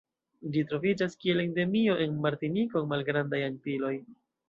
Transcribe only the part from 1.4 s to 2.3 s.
endemio en